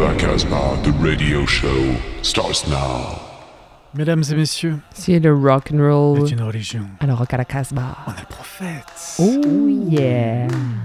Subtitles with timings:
[0.00, 3.20] la Casbah, the radio show starts now.
[3.94, 6.26] Mesdames et messieurs, C'est le rock and roll.
[6.28, 6.82] c'est une religion.
[7.00, 7.96] Alors rock à la Casbah.
[8.06, 8.84] On est le prophète.
[9.18, 10.48] Oh yeah.
[10.48, 10.82] Them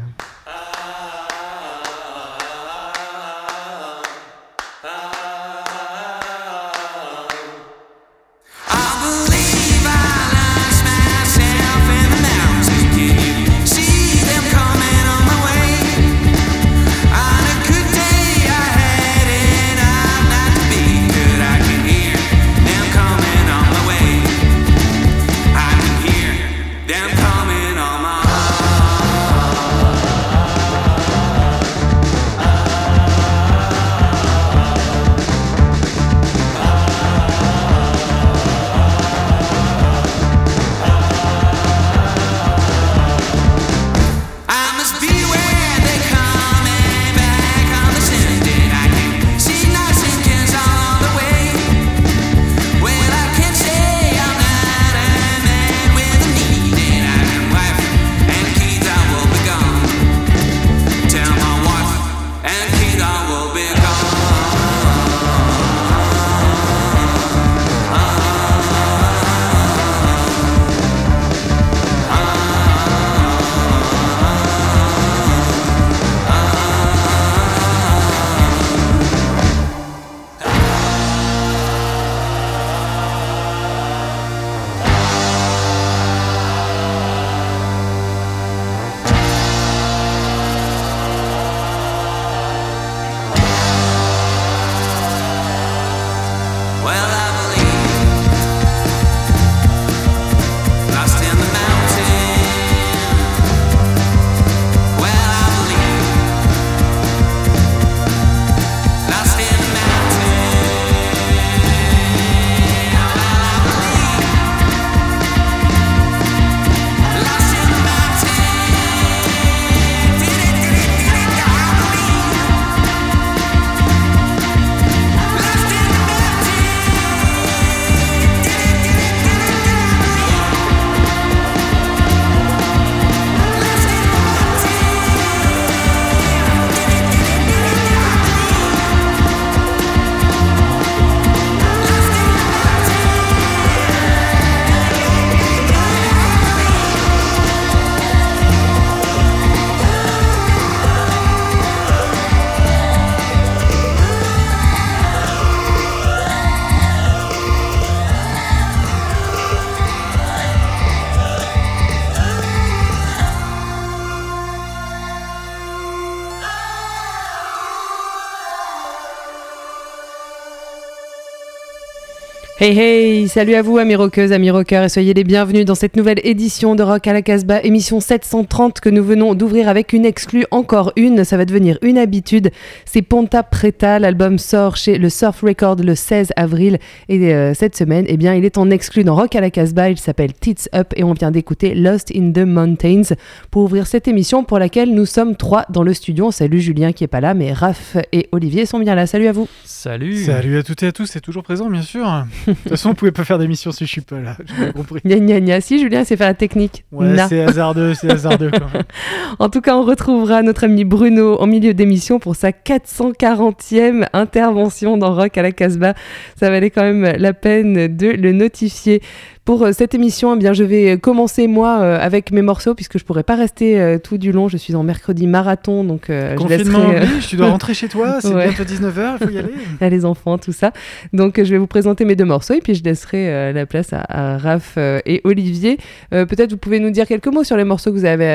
[172.64, 175.96] Hey hey, salut à vous amis rockeuses, amis rockeurs et soyez les bienvenus dans cette
[175.96, 180.06] nouvelle édition de Rock à la Casbah, émission 730 que nous venons d'ouvrir avec une
[180.06, 182.52] exclue, encore une, ça va devenir une habitude,
[182.86, 186.78] c'est Ponta Preta, l'album sort chez le Surf Record le 16 avril
[187.10, 189.90] et euh, cette semaine, eh bien il est en exclu dans Rock à la Casbah,
[189.90, 193.16] il s'appelle Tits Up et on vient d'écouter Lost in the Mountains
[193.50, 197.06] pour ouvrir cette émission pour laquelle nous sommes trois dans le studio, salut Julien qui
[197.06, 200.26] est pas là mais Raph et Olivier sont bien là, salut à vous Salut.
[200.26, 202.06] Salut à toutes et à tous, c'est toujours présent, bien sûr.
[202.52, 204.38] De toute façon, on pouvait pas faire d'émission si je suis pas là.
[204.60, 205.02] J'ai compris.
[205.06, 207.28] Gna gna gna, si Julien sait faire la technique, Ouais, Na.
[207.28, 208.84] c'est hasardeux, c'est hasardeux quand même.
[209.40, 214.98] En tout cas, on retrouvera notre ami Bruno en milieu d'émission pour sa 440e intervention
[214.98, 215.94] dans Rock à la Casbah.
[216.40, 219.02] Ça valait quand même la peine de le notifier.
[219.44, 223.00] Pour euh, cette émission, eh bien, je vais commencer moi euh, avec mes morceaux puisque
[223.00, 224.48] je pourrais pas rester euh, tout du long.
[224.48, 228.32] Je suis en mercredi marathon, donc je laisserai oblige, tu dois rentrer chez toi, c'est
[228.34, 228.50] Ouais.
[228.50, 229.54] bientôt 19h, il faut y aller.
[229.82, 230.72] à les enfants, tout ça.
[231.12, 234.06] Donc, je vais vous présenter mes deux morceaux et puis je laisserai la place à,
[234.08, 235.78] à Raph et Olivier.
[236.12, 238.26] Peut-être vous pouvez nous dire quelques mots sur les morceaux que vous avez.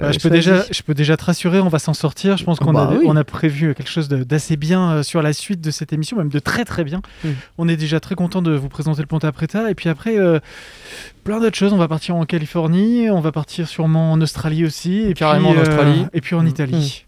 [0.00, 2.36] Bah, je, peux déjà, je peux déjà te rassurer, on va s'en sortir.
[2.36, 3.04] Je pense qu'on Bah a, oui.
[3.06, 6.38] on a prévu quelque chose d'assez bien sur la suite de cette émission, même de
[6.38, 7.00] très très bien.
[7.24, 7.28] Mm.
[7.58, 9.70] On est déjà très content de vous présenter le Ponta Preta.
[9.70, 10.38] Et puis après, euh,
[11.24, 11.72] plein d'autres choses.
[11.72, 15.02] On va partir en Californie, on va partir sûrement en Australie aussi.
[15.08, 16.06] Et Carrément puis, en Australie.
[16.12, 16.48] Et puis en Mm.
[16.48, 17.06] Italie.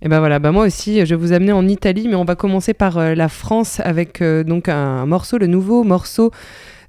[0.00, 2.36] Et ben voilà, bah moi aussi, je vais vous amener en Italie, mais on va
[2.36, 6.30] commencer par euh, la France avec euh, donc un morceau, le nouveau morceau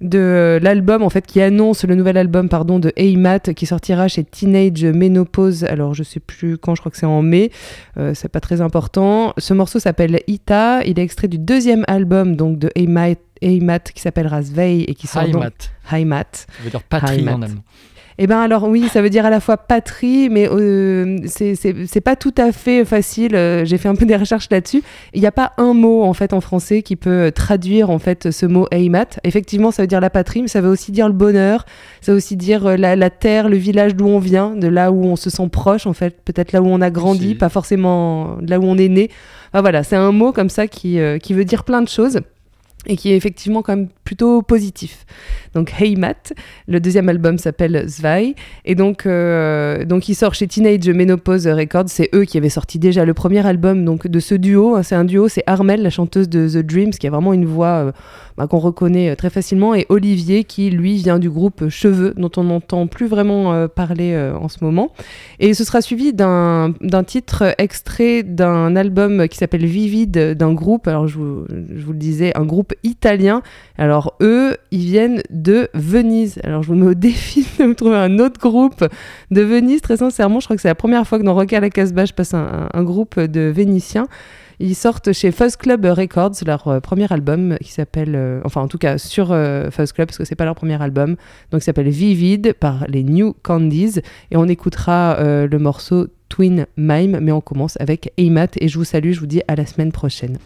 [0.01, 4.07] de euh, l'album en fait qui annonce le nouvel album pardon de Aymat qui sortira
[4.07, 5.63] chez Teenage Menopause.
[5.65, 7.51] Alors je sais plus quand, je crois que c'est en mai.
[7.97, 9.33] Euh, c'est pas très important.
[9.37, 10.83] Ce morceau s'appelle Ita.
[10.85, 15.07] Il est extrait du deuxième album donc de Aymat, Aymat qui s'appelle Rasvei et qui
[15.07, 15.91] sort donc Heimat.
[15.91, 16.27] Heimat.
[16.31, 17.61] Ça veut dire patrie en allemand.
[18.21, 22.17] Eh ben alors oui, ça veut dire à la fois patrie, mais euh, c'est- pas
[22.17, 23.33] tout à fait facile.
[23.33, 24.83] euh, J'ai fait un peu des recherches là-dessus.
[25.13, 28.29] Il n'y a pas un mot en fait en français qui peut traduire en fait
[28.31, 29.05] ce mot Heimat.
[29.23, 31.65] Effectivement, ça veut dire la patrie, mais ça veut aussi dire le bonheur.
[32.01, 34.91] Ça veut aussi dire euh, la, la terre, le village d'où on vient, de là
[34.91, 38.35] où on se sent proche en fait, peut-être là où on a grandi, pas forcément
[38.45, 39.09] là où on est né.
[39.53, 42.19] Enfin, voilà, c'est un mot comme ça qui, euh, qui veut dire plein de choses
[42.85, 45.05] et qui est effectivement quand même plutôt positif.
[45.53, 46.33] Donc Heimat,
[46.67, 48.33] le deuxième album s'appelle Zwei
[48.65, 52.79] et donc euh, donc il sort chez Teenage Menopause Records, c'est eux qui avaient sorti
[52.79, 55.91] déjà le premier album donc de ce duo, hein, c'est un duo, c'est Armel la
[55.91, 57.91] chanteuse de The Dreams qui a vraiment une voix euh,
[58.35, 62.31] bah, qu'on reconnaît euh, très facilement et Olivier qui lui vient du groupe Cheveux dont
[62.37, 64.91] on n'entend plus vraiment parler en ce moment.
[65.39, 66.73] Et ce sera suivi d'un
[67.05, 71.97] titre extrait d'un album qui s'appelle Vivide d'un groupe, alors je vous, je vous le
[71.97, 73.41] disais, un groupe italien.
[73.77, 76.39] Alors eux, ils viennent de Venise.
[76.43, 78.85] Alors je vous mets au défi de me trouver un autre groupe
[79.31, 79.81] de Venise.
[79.81, 82.05] Très sincèrement, je crois que c'est la première fois que dans Rock à la Casbah,
[82.05, 84.07] je passe un, groupe de Vénitiens.
[84.61, 88.67] Ils sortent chez Fuzz Club Records leur euh, premier album qui s'appelle, euh, enfin en
[88.67, 91.15] tout cas sur euh, Fuzz Club parce que c'est pas leur premier album,
[91.51, 94.01] donc il s'appelle Vivid par les New Candies
[94.31, 98.83] et on écoutera le morceau Twin Mime, mais on commence avec Aymat et je vous
[98.83, 100.37] salue, je vous dis à la semaine prochaine.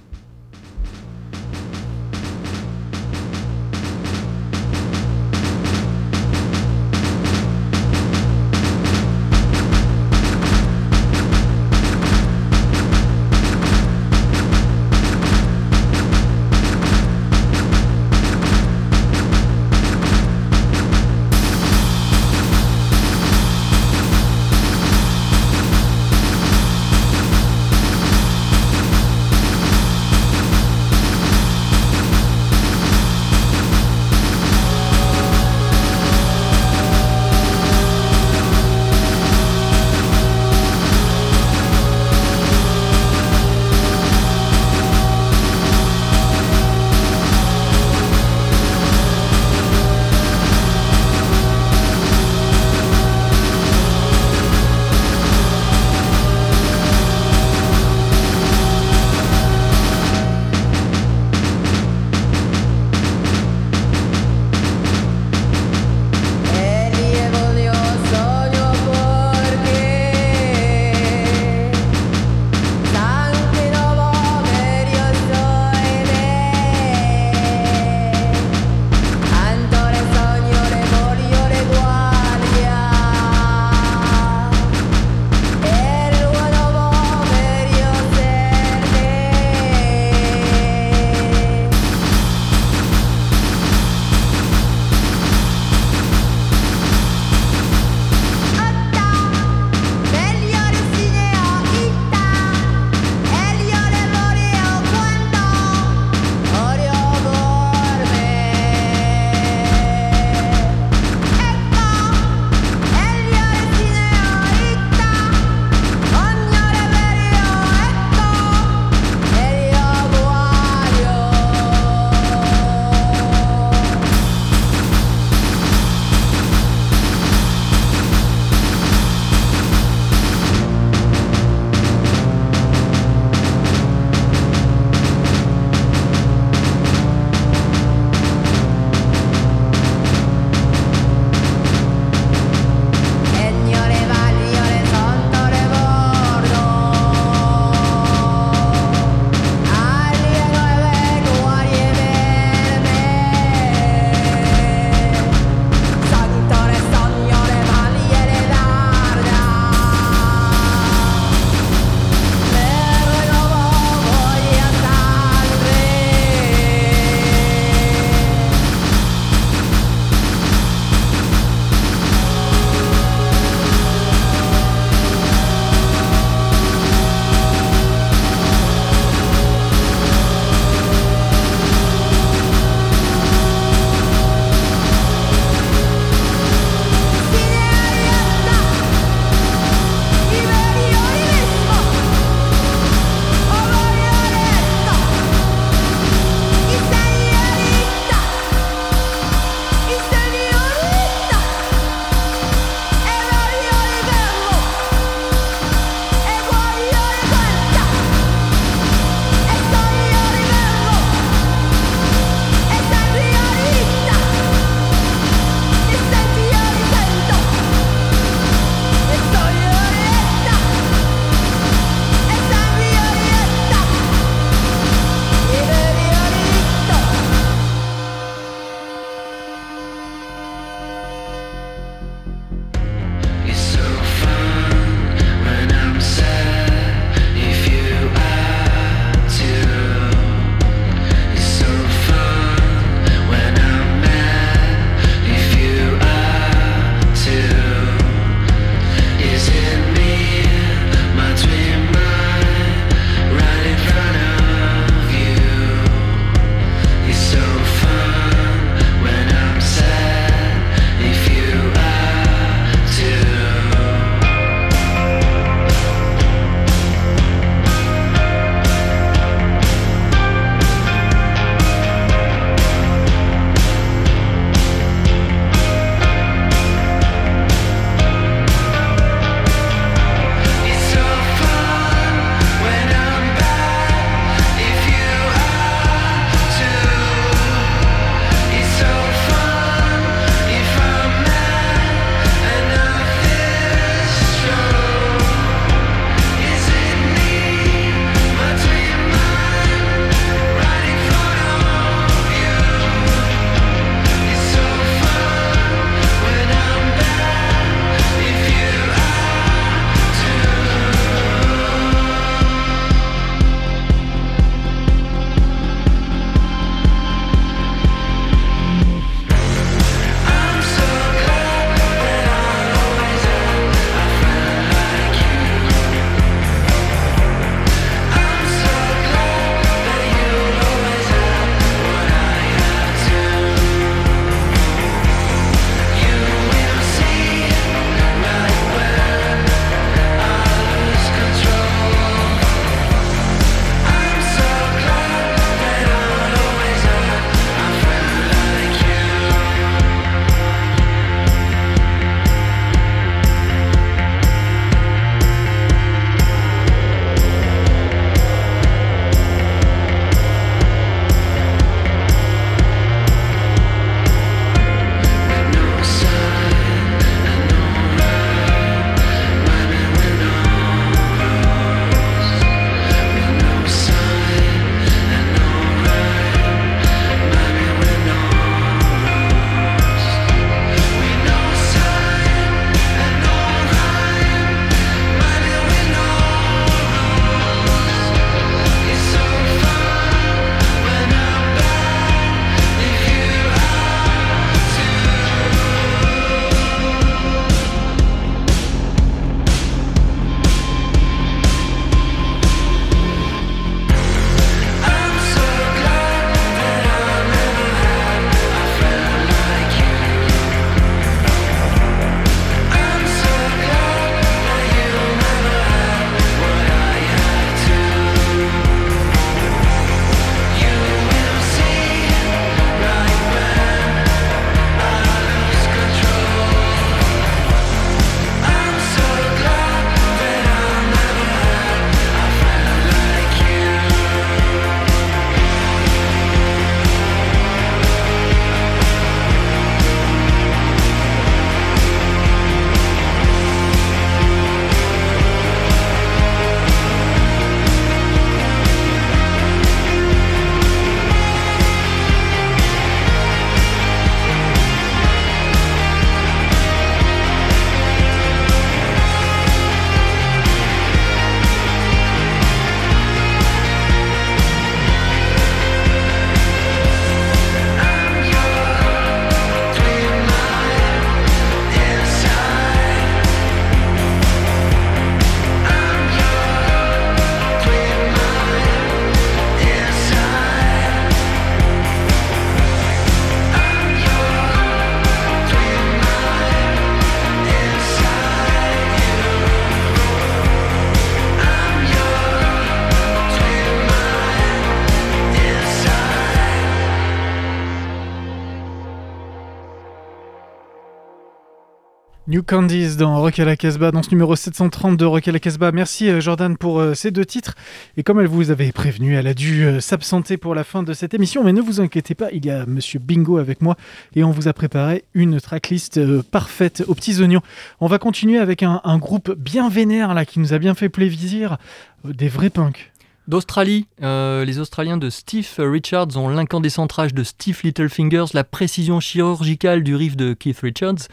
[502.33, 505.37] New Candies dans Rock à la Casbah, dans ce numéro 730 de Rock à la
[505.37, 505.71] Casbah.
[505.71, 507.53] Merci euh, Jordan pour euh, ces deux titres.
[507.95, 510.93] Et comme elle vous avait prévenu, elle a dû euh, s'absenter pour la fin de
[510.93, 511.43] cette émission.
[511.43, 513.77] Mais ne vous inquiétez pas, il y a Monsieur Bingo avec moi
[514.15, 517.41] et on vous a préparé une tracklist parfaite aux petits oignons.
[517.79, 520.89] On va continuer avec un, un groupe bien vénère là qui nous a bien fait
[520.89, 521.57] plaisir,
[522.03, 522.92] des vrais punks.
[523.25, 529.81] D'Australie, euh, les Australiens de Steve Richards ont l'incandescentrage de Steve Littlefingers, la précision chirurgicale
[529.81, 531.07] du riff de Keith Richards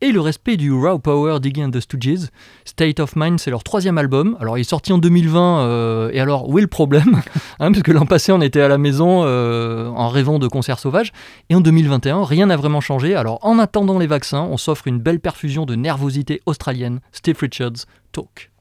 [0.00, 2.30] et le respect du raw power d'Iggy and the Stooges.
[2.64, 4.36] State of Mind, c'est leur troisième album.
[4.40, 7.22] Alors, il est sorti en 2020, euh, et alors, où est le problème
[7.60, 10.80] hein, Parce que l'an passé, on était à la maison euh, en rêvant de concerts
[10.80, 11.12] sauvages,
[11.48, 13.14] et en 2021, rien n'a vraiment changé.
[13.14, 16.98] Alors, en attendant les vaccins, on s'offre une belle perfusion de nervosité australienne.
[17.12, 18.51] Steve Richards, Talk.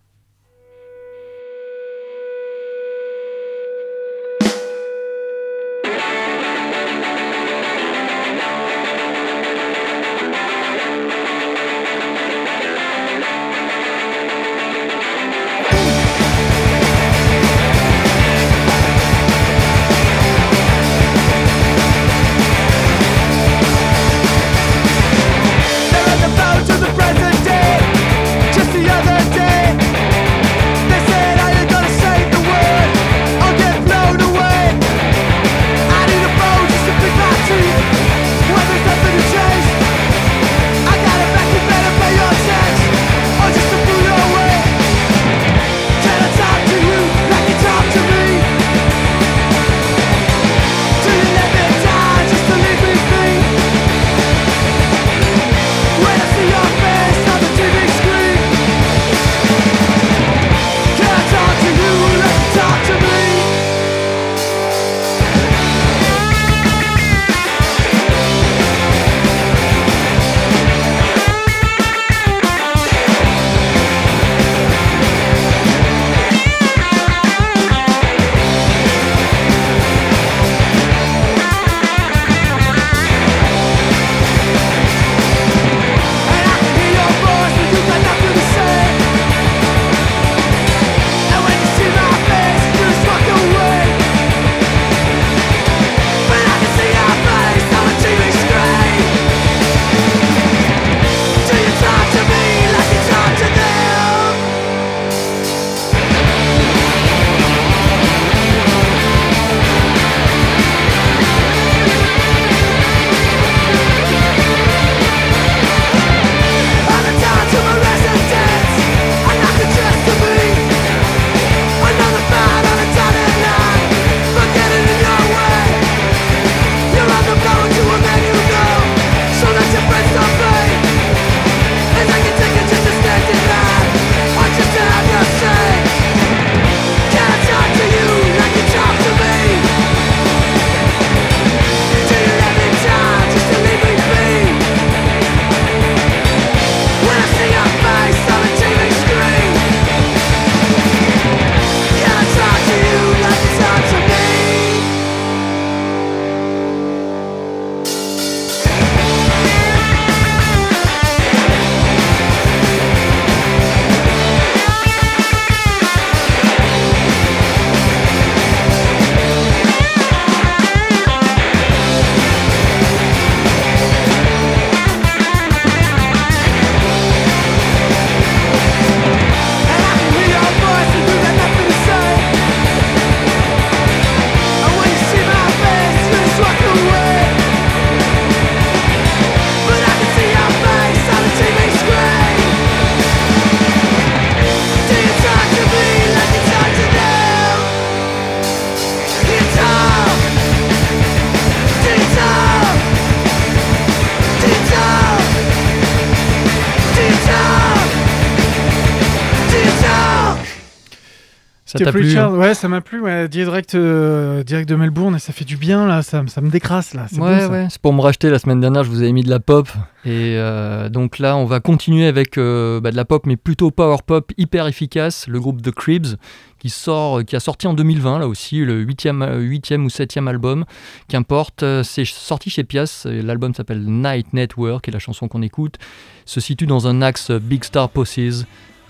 [211.90, 213.02] Richards, hein ouais, ça m'a plu.
[213.02, 216.02] Ouais, direct, euh, direct de Melbourne et ça fait du bien là.
[216.02, 217.08] Ça, ça me décrasse là.
[217.10, 217.50] C'est Ouais, bon, ça.
[217.50, 219.68] ouais, c'est pour me racheter la semaine dernière, je vous avais mis de la pop.
[220.06, 223.72] Et euh, donc là, on va continuer avec euh, bah, de la pop, mais plutôt
[223.72, 225.28] power pop hyper efficace.
[225.28, 226.18] Le groupe The Cribs,
[226.60, 230.28] qui, sort, qui a sorti en 2020, là aussi, le 8e, euh, 8e ou 7e
[230.28, 230.66] album.
[231.08, 233.06] Qu'importe, c'est sorti chez Pias.
[233.06, 235.78] L'album s'appelle Night Network, et la chanson qu'on écoute
[236.26, 238.46] se situe dans un axe Big Star Posses,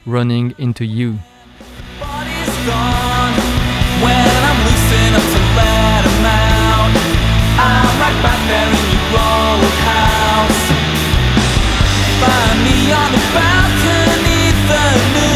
[0.08, 1.16] Running Into You.
[2.70, 5.42] When I'm loose enough to
[6.30, 6.94] out.
[7.58, 9.58] I'm right back there in your
[9.90, 10.62] house.
[12.22, 15.31] Find me on the balcony, the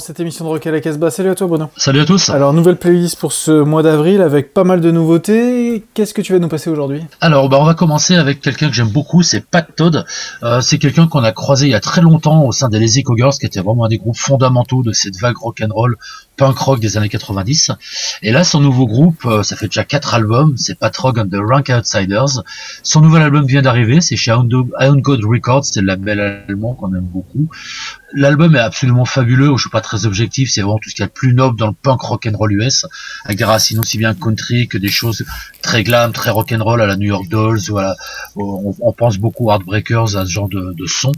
[0.00, 1.10] cette émission de Rock à la Casbah.
[1.10, 1.70] Salut à toi Bruno.
[1.76, 2.30] Salut à tous.
[2.30, 5.84] Alors nouvelle playlist pour ce mois d'avril avec pas mal de nouveautés.
[5.94, 7.02] Qu'est-ce que tu vas nous passer aujourd'hui?
[7.20, 10.04] Alors, bah, on va commencer avec quelqu'un que j'aime beaucoup, c'est Pat Todd.
[10.42, 13.02] Euh, c'est quelqu'un qu'on a croisé il y a très longtemps au sein des Lazy
[13.02, 15.96] Cougars, qui était vraiment un des groupes fondamentaux de cette vague rock and roll,
[16.40, 17.70] punk rock des années 90.
[18.22, 21.28] Et là, son nouveau groupe, euh, ça fait déjà quatre albums, c'est Pat Rock and
[21.28, 22.42] the Rank Outsiders.
[22.82, 24.50] Son nouvel album vient d'arriver, c'est chez Hound
[25.02, 27.50] God Records, c'est le label allemand qu'on aime beaucoup.
[28.14, 31.04] L'album est absolument fabuleux, je suis pas très objectif, c'est vraiment tout ce qu'il y
[31.04, 32.86] a de plus noble dans le punk rock and roll US,
[33.26, 35.24] avec des racines aussi bien country que des choses
[35.62, 37.60] très glam, très rock and roll à la New York Dolls,
[38.34, 41.12] on, on pense beaucoup Heartbreakers à ce genre de, son.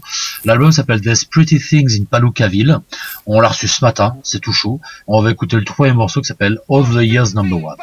[0.45, 2.81] L'album s'appelle There's Pretty Things in Palookaville.
[3.27, 4.81] On l'a reçu ce matin, c'est tout chaud.
[5.21, 7.77] Va écouter le troisième morceau qui s'appelle All the Years Number One.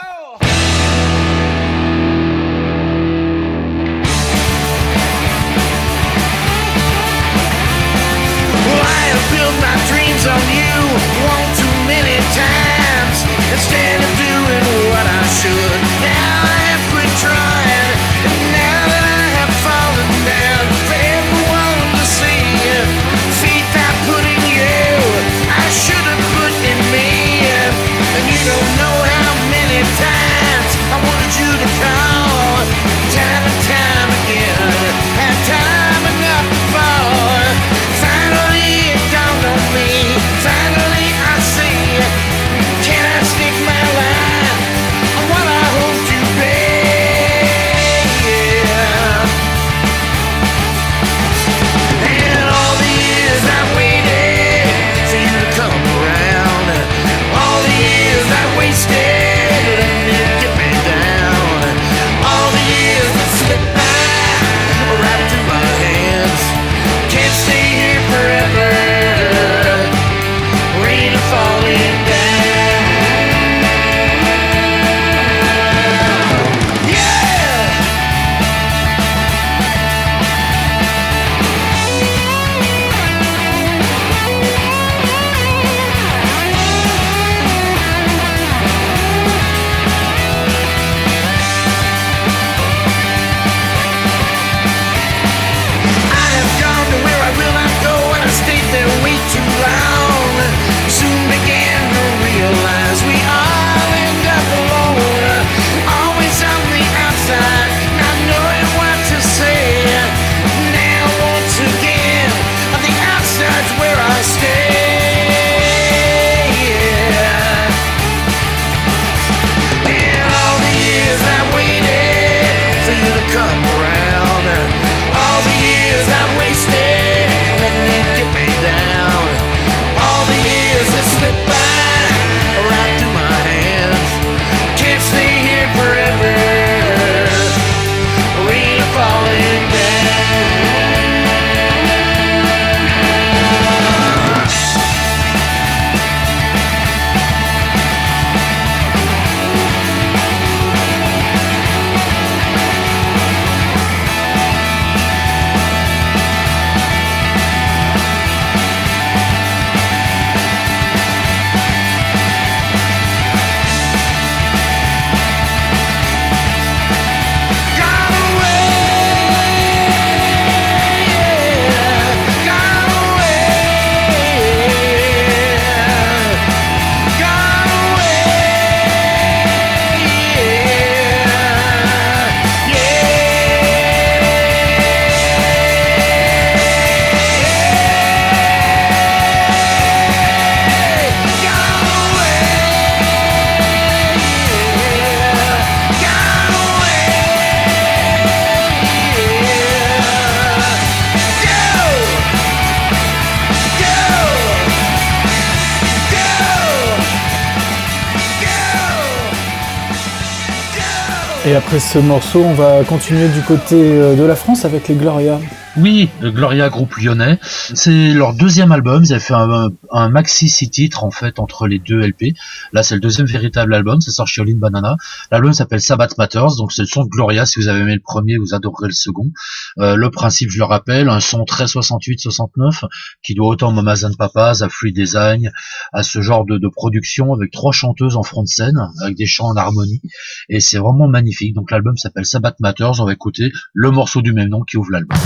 [211.79, 215.39] Ce morceau, on va continuer du côté euh, de la France avec les Gloria.
[215.77, 217.39] Oui, le Gloria groupe lyonnais.
[217.41, 219.03] C'est leur deuxième album.
[219.03, 222.33] Ils avaient fait un, un maxi six titres en fait entre les deux LP.
[222.73, 224.01] Là, c'est le deuxième véritable album.
[224.01, 224.95] C'est sorti chez Banana.
[225.31, 226.55] L'album s'appelle Sabbath Matters.
[226.57, 227.45] Donc c'est le son de Gloria.
[227.45, 229.31] Si vous avez aimé le premier, vous adorerez le second.
[229.79, 232.85] Euh, le principe, je le rappelle, un son très 68-69
[233.23, 235.51] qui doit autant à Mamazan Papas, à Free Design,
[235.93, 239.25] à ce genre de, de production avec trois chanteuses en front de scène avec des
[239.25, 240.01] chants en harmonie.
[240.49, 241.53] Et c'est vraiment magnifique.
[241.53, 242.99] Donc l'album s'appelle Sabbath Matters.
[242.99, 245.17] On va écouter le morceau du même nom qui ouvre l'album.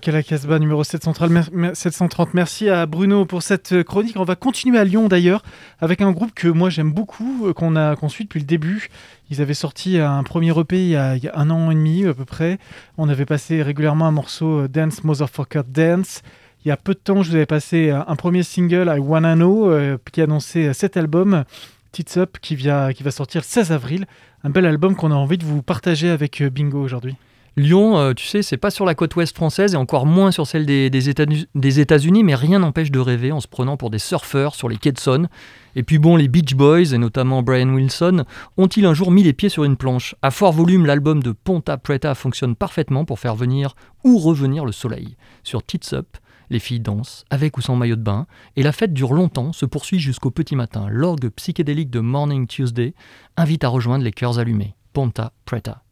[0.00, 1.30] Rock la Casbah numéro 730.
[1.30, 2.32] Mer- mer- 730.
[2.32, 4.16] Merci à Bruno pour cette chronique.
[4.18, 5.42] On va continuer à Lyon d'ailleurs
[5.78, 8.88] avec un groupe que moi j'aime beaucoup, euh, qu'on a qu'on suit depuis le début.
[9.28, 12.24] Ils avaient sorti un premier EP il y, a, un an et demi à peu
[12.24, 12.58] près.
[12.96, 16.22] On avait passé régulièrement un morceau euh, Dance Motherfucker Dance.
[16.64, 19.34] Il y a peu de temps, je vous avais passé un, premier single, I Wanna
[19.34, 21.44] Know, euh, qui annonçait cet album,
[21.92, 24.06] Tits Up, qui, vient, qui va sortir le 16 avril.
[24.44, 27.16] Un bel album qu'on a envie de vous partager avec euh, Bingo aujourd'hui.
[27.56, 30.46] Lyon, euh, tu sais, c'est pas sur la côte ouest française et encore moins sur
[30.46, 33.90] celle des, des États- des États-Unis, mais rien n'empêche de rêver en se prenant pour
[33.90, 35.28] des surfeurs sur les quais de Sonne.
[35.76, 38.24] Et puis bon, les Beach Boys, et notamment Brian Wilson,
[38.56, 40.14] ont-ils un jour mis les pieds sur une planche?
[40.22, 44.72] À fort volume, l'album de Ponta Preta fonctionne parfaitement pour faire venir ou revenir le
[44.72, 45.16] soleil.
[45.42, 46.16] Sur Tits Up,
[46.50, 49.66] les filles dansent, avec ou sans maillot de bain, et la fête dure longtemps, se
[49.66, 50.86] poursuit jusqu'au petit matin.
[50.88, 52.94] L'orgue psychédélique de Morning Tuesday
[53.36, 54.74] invite à rejoindre les cœurs allumés.
[54.92, 55.82] Ponta Preta.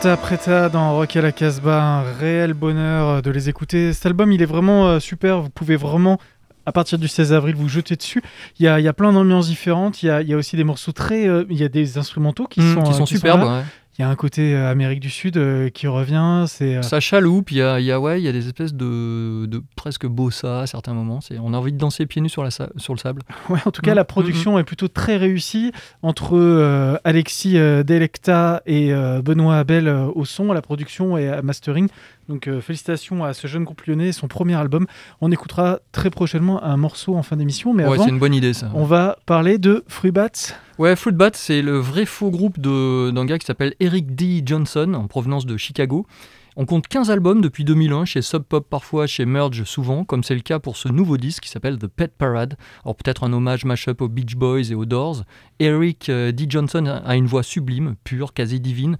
[0.00, 3.92] Quanta Preta dans Rock à la Casbah, un réel bonheur euh, de les écouter.
[3.92, 5.40] Cet album, il est vraiment euh, super.
[5.40, 6.20] Vous pouvez vraiment,
[6.66, 8.22] à partir du 16 avril, vous jeter dessus.
[8.60, 10.00] Il y a, il y a plein d'ambiances différentes.
[10.04, 11.26] Il y a, il y a aussi des morceaux très.
[11.26, 13.64] euh, il y a des instrumentaux qui Mm, sont, qui sont qui superbes.
[13.98, 16.44] Il y a un côté euh, Amérique du Sud euh, qui revient.
[16.46, 16.76] C'est.
[16.76, 19.46] euh, Ça chaloupe, il y a, y a- ouais, il y a des espèces de,
[19.46, 21.20] de presque bossa à certains moments.
[21.20, 23.22] C'est- On a envie de danser pieds nus sur, la sur le sable.
[23.48, 25.72] Ouais, en tout cas, Mm, la production est plutôt très réussie
[26.02, 28.92] entre euh, Alexis Delecta et
[29.24, 31.88] Benoît Abel au son, à la production et à mastering.
[32.28, 34.86] Donc, euh, félicitations à ce jeune groupe lyonnais, son premier album.
[35.20, 38.34] On écoutera très prochainement un morceau en fin d'émission, mais ouais, avant, c'est une bonne
[38.34, 38.70] idée ça.
[38.74, 40.28] on va parler de Fruit Bats.
[40.78, 44.42] Ouais, Fruit Bat, c'est le vrai faux groupe de- d'un gars qui s'appelle Eric D.
[44.44, 46.06] Johnson, en provenance de Chicago.
[46.60, 50.34] On compte 15 albums depuis 2001, chez Sub Pop parfois, chez Merge souvent, comme c'est
[50.34, 52.56] le cas pour ce nouveau disque qui s'appelle The Pet Parade.
[52.84, 55.22] Alors peut-être un hommage mash-up aux Beach Boys et aux Doors.
[55.60, 56.46] Eric euh, D.
[56.48, 58.98] Johnson a une voix sublime, pure, quasi divine.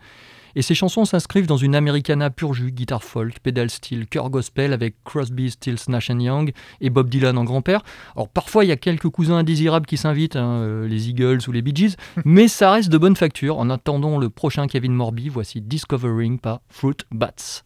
[0.58, 4.72] Et ses chansons s'inscrivent dans une Americana pur jus, guitare folk, pédale style, chœur gospel
[4.72, 6.50] avec Crosby, Stills, Nash Young
[6.80, 7.84] et Bob Dylan en grand-père.
[8.16, 11.52] Alors parfois il y a quelques cousins indésirables qui s'invitent, hein, euh, les Eagles ou
[11.52, 11.94] les Bee Gees,
[12.24, 13.56] mais ça reste de bonne facture.
[13.56, 17.62] En attendant le prochain Kevin Morby, voici Discovering par Fruit Bats.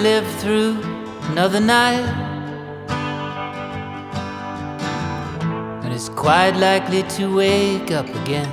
[0.00, 0.80] He's lived through
[1.32, 2.06] another night
[5.84, 8.48] and is quite likely to wake up again.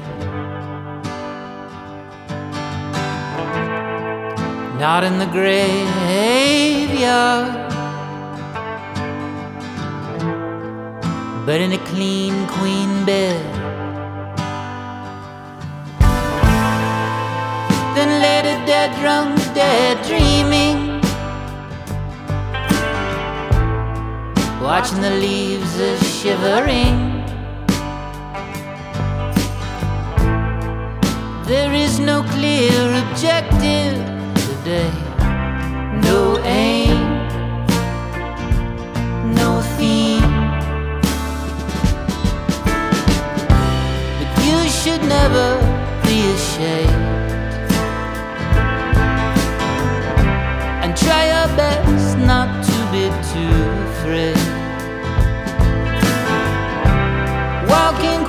[4.77, 5.93] Not in the graveyard,
[11.45, 13.53] but in a clean queen bed.
[18.65, 20.96] Dead drunk, dead dreaming.
[24.67, 27.23] Watching the leaves a shivering.
[31.45, 33.95] There is no clear objective
[34.35, 35.06] today.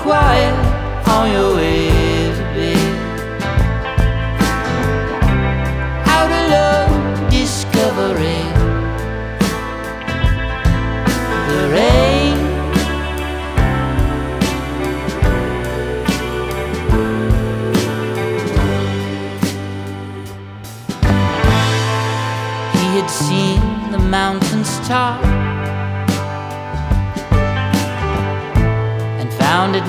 [0.09, 0.55] Quiet
[1.07, 1.58] on your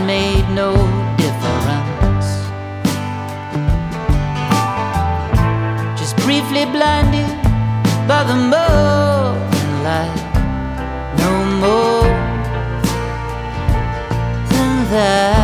[0.06, 0.74] made no
[1.18, 2.28] difference.
[6.00, 7.30] Just briefly blinded
[8.08, 10.22] by the morning light,
[11.18, 11.32] no
[11.64, 12.08] more
[14.52, 15.39] than that.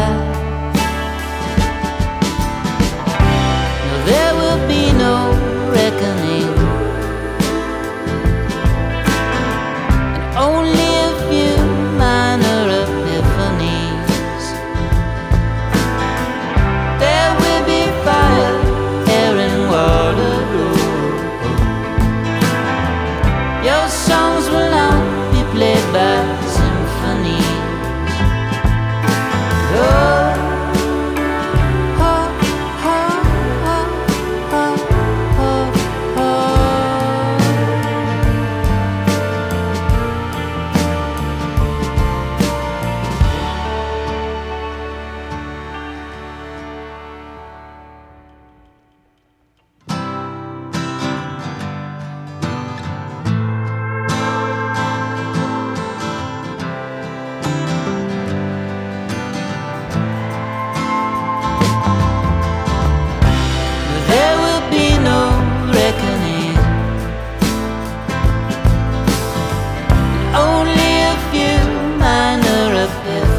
[72.86, 73.35] love is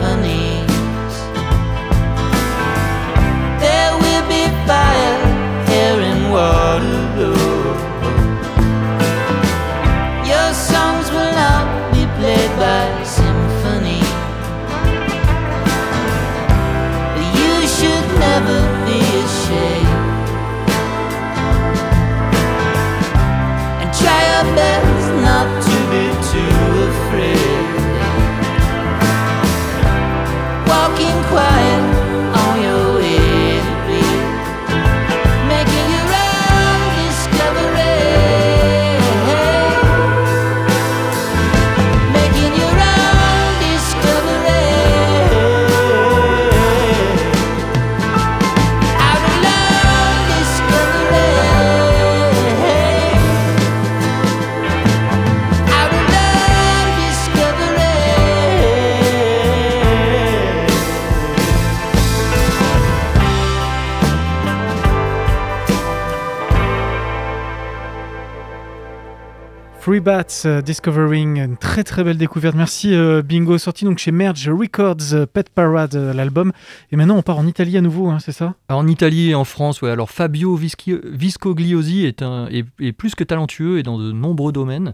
[69.97, 72.55] Free Bats euh, Discovering, une très très belle découverte.
[72.55, 76.53] Merci euh, Bingo, sorti donc chez Merge Records, euh, Pet Parade, euh, l'album.
[76.92, 78.57] Et maintenant on part en Italie à nouveau, hein, c'est ça?
[78.68, 83.14] En Italie et en France, ouais, alors Fabio Vischi- Viscogliosi est, un, est, est plus
[83.14, 84.92] que talentueux et dans de nombreux domaines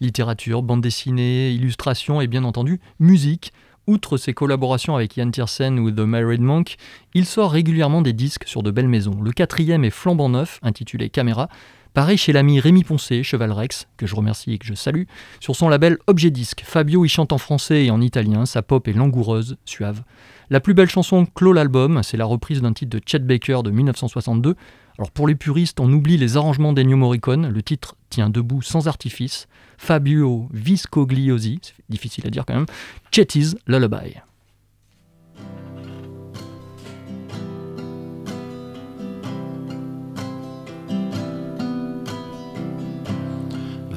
[0.00, 3.52] littérature, bande dessinée, illustration et bien entendu musique.
[3.88, 6.76] Outre ses collaborations avec Ian Tiersen ou The Married Monk,
[7.12, 9.20] il sort régulièrement des disques sur de belles maisons.
[9.20, 11.48] Le quatrième est flambant neuf, intitulé Caméra.
[11.94, 15.04] Pareil chez l'ami Rémi Poncé, Cheval Rex, que je remercie et que je salue,
[15.38, 16.32] sur son label Objet.
[16.64, 20.02] Fabio y chante en français et en italien, sa pop est langoureuse, suave.
[20.50, 23.70] La plus belle chanson clôt l'album, c'est la reprise d'un titre de Chet Baker de
[23.70, 24.56] 1962.
[24.98, 28.88] Alors pour les puristes, on oublie les arrangements d'Ennio Morricone, le titre tient debout sans
[28.88, 29.46] artifice.
[29.78, 32.66] Fabio Viscogliosi, difficile à dire quand même,
[33.12, 34.16] Chetty's Lullaby.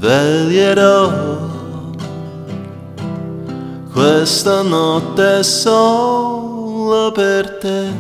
[0.07, 1.11] Veglierò
[3.91, 7.91] questa notte solo per te.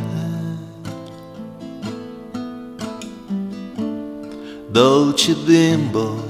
[4.69, 6.23] Dolce bimbo,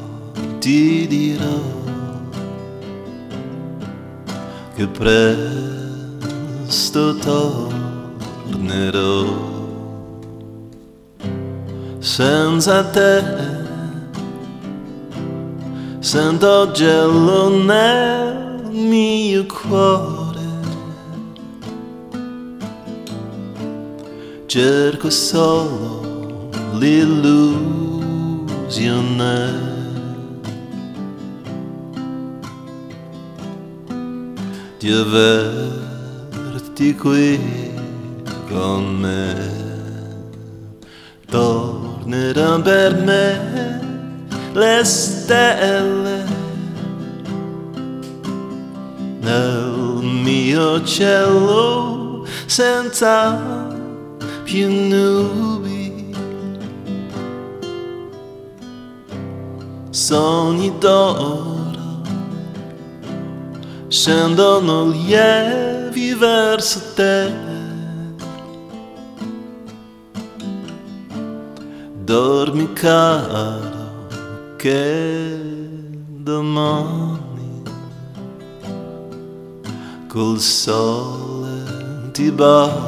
[0.57, 1.61] ti dirò
[4.73, 5.95] che presto
[8.47, 9.25] tornerò.
[11.99, 13.56] Senza te
[16.07, 20.39] sento gelo nel mio cuore.
[24.45, 28.05] Cerco solo l'illusione.
[34.79, 37.37] Di averti qui
[38.47, 39.35] con me
[41.25, 43.86] torneranno per me
[44.57, 46.25] le stelle
[49.19, 53.39] nel mio cielo senza
[54.43, 56.15] più nubi.
[59.91, 62.01] Sogni d'oro
[63.89, 67.31] scendono lievi verso te.
[72.05, 73.66] Dormi caro
[74.57, 75.37] che
[76.07, 77.61] domani
[80.07, 82.85] col sole ti bacerò.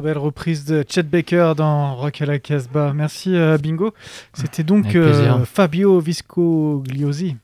[0.02, 2.92] Très belle reprise de Chet Baker dans Rock à la Casbah.
[2.92, 3.94] Merci euh, Bingo.
[4.34, 7.38] C'était donc euh, Fabio Viscogliosi.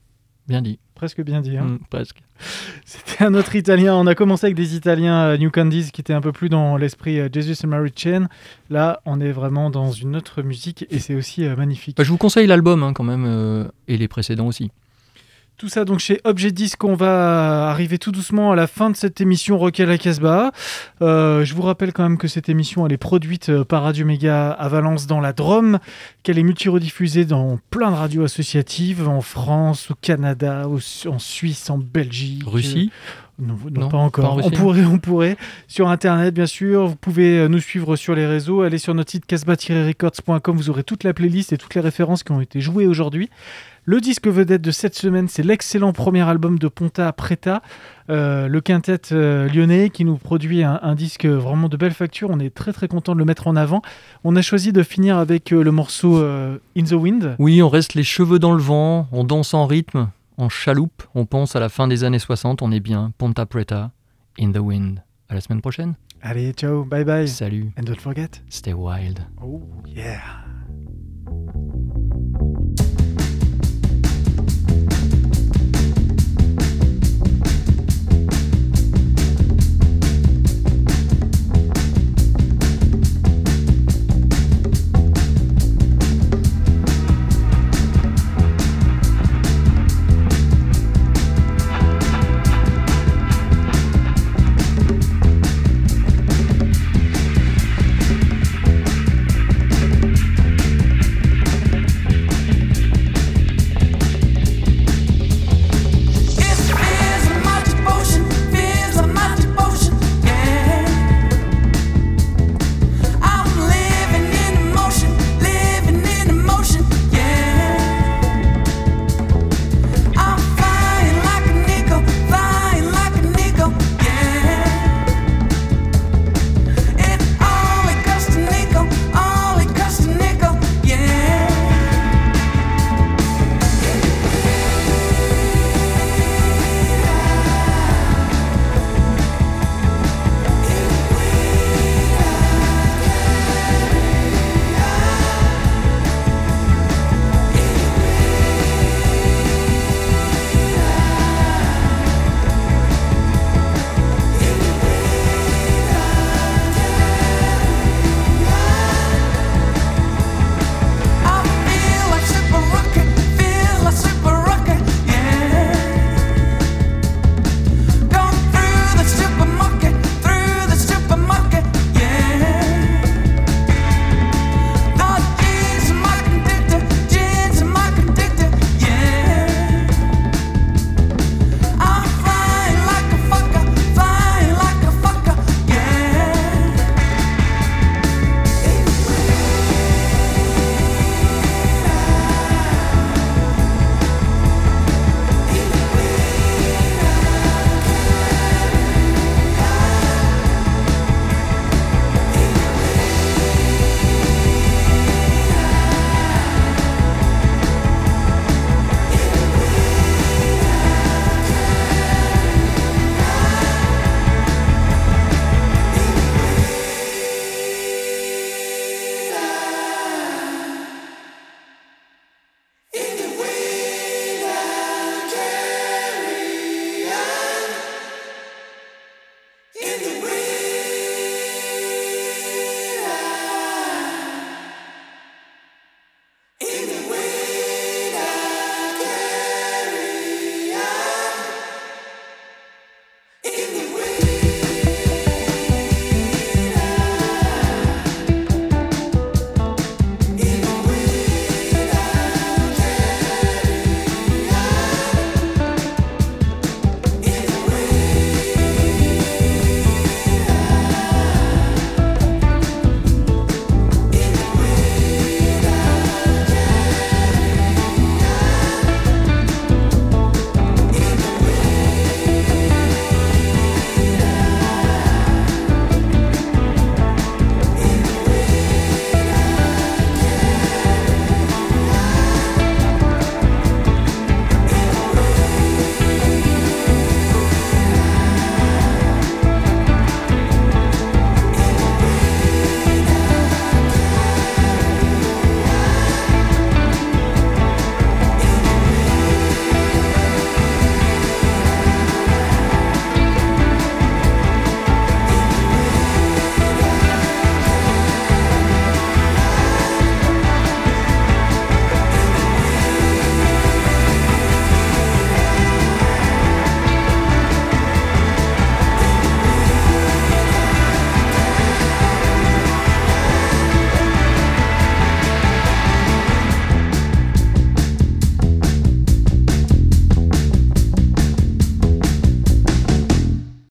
[0.47, 0.79] Bien dit.
[0.95, 1.55] Presque bien dit.
[1.55, 1.65] hein.
[1.65, 2.23] Mm, presque.
[2.85, 3.93] C'était un autre italien.
[3.93, 6.77] On a commencé avec des Italiens euh, New Candies qui étaient un peu plus dans
[6.77, 8.27] l'esprit euh, Jesus and Mary Chain.
[8.71, 11.95] Là, on est vraiment dans une autre musique et c'est aussi magnifique.
[11.95, 14.71] Bah, je vous conseille l'album hein, quand même, et les précédents aussi.
[15.57, 18.95] Tout ça donc chez Objet Disque, on va arriver tout doucement à la fin de
[18.95, 20.51] cette émission Rock à la Casbah.
[21.01, 24.05] Euh, je vous rappelle quand même que cette émission elle est produite euh, par Radio
[24.05, 25.79] Méga à Valence dans la Drôme,
[26.21, 30.77] qu'elle est multirediffusée dans plein de radios associatives en France, au Canada, au-
[31.09, 32.91] en Suisse, en Belgique, Russie,
[33.39, 34.37] Non, non, Non, pas encore.
[34.37, 35.37] pas on pourrait, on pourrait.
[35.67, 36.87] Sur Internet, bien sûr.
[36.87, 38.61] Vous pouvez euh, nous suivre sur les réseaux.
[38.61, 40.57] Allez sur notre site casbah-records.com.
[40.57, 43.29] Vous aurez toute la playlist et toutes les références qui ont été jouées aujourd'hui.
[43.89, 47.61] Le disque vedette de cette semaine, c'est l'excellent premier album de Ponta Preta,
[48.09, 52.29] euh, le quintet euh, lyonnais qui nous produit un, un disque vraiment de belle facture.
[52.29, 53.81] On est très très content de le mettre en avant.
[54.25, 57.37] On a choisi de finir avec euh, le morceau In the Wind.
[57.39, 61.25] Oui, on reste les cheveux dans le vent, on danse en rythme, en chaloupe, on
[61.25, 63.11] pense à la fin des années 60, on est bien.
[63.17, 63.91] Ponta Preta,
[64.39, 65.03] In the Wind.
[65.29, 65.95] À la semaine prochaine.
[66.21, 67.27] Allez, ciao, bye bye.
[67.27, 68.41] Salut, And don't forget.
[68.49, 69.19] stay wild.
[69.41, 70.21] Oh yeah.